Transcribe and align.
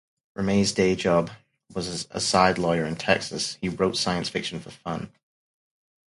Ramey's 0.35 0.71
"day-job" 0.71 1.29
was 1.75 2.07
as 2.09 2.33
a 2.35 2.53
lawyer 2.59 2.85
in 2.85 2.95
Texas; 2.95 3.59
he 3.61 3.69
wrote 3.69 3.95
science 3.97 4.29
fiction 4.29 4.59
for 4.59 4.71
fun. 4.71 5.11